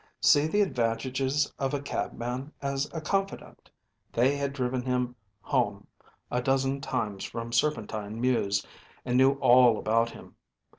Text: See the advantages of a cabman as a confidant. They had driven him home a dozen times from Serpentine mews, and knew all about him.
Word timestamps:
See 0.19 0.47
the 0.47 0.61
advantages 0.61 1.53
of 1.59 1.75
a 1.75 1.79
cabman 1.79 2.51
as 2.59 2.89
a 2.91 3.01
confidant. 3.01 3.69
They 4.11 4.35
had 4.35 4.51
driven 4.51 4.81
him 4.81 5.15
home 5.41 5.85
a 6.31 6.41
dozen 6.41 6.81
times 6.81 7.23
from 7.23 7.53
Serpentine 7.53 8.19
mews, 8.19 8.65
and 9.05 9.15
knew 9.15 9.33
all 9.33 9.77
about 9.77 10.09
him. 10.09 10.37